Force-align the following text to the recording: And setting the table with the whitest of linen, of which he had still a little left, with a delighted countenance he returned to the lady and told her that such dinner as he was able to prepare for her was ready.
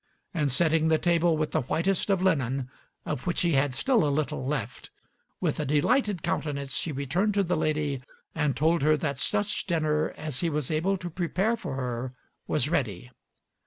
And 0.33 0.51
setting 0.51 0.87
the 0.87 0.97
table 0.97 1.37
with 1.37 1.51
the 1.51 1.61
whitest 1.61 2.09
of 2.09 2.23
linen, 2.23 2.71
of 3.05 3.27
which 3.27 3.41
he 3.43 3.51
had 3.51 3.71
still 3.71 4.03
a 4.03 4.09
little 4.09 4.43
left, 4.43 4.89
with 5.39 5.59
a 5.59 5.63
delighted 5.65 6.23
countenance 6.23 6.85
he 6.85 6.91
returned 6.91 7.35
to 7.35 7.43
the 7.43 7.55
lady 7.55 8.01
and 8.33 8.57
told 8.57 8.81
her 8.81 8.97
that 8.97 9.19
such 9.19 9.67
dinner 9.67 10.09
as 10.17 10.39
he 10.39 10.49
was 10.49 10.71
able 10.71 10.97
to 10.97 11.09
prepare 11.11 11.55
for 11.55 11.75
her 11.75 12.13
was 12.47 12.67
ready. 12.67 13.11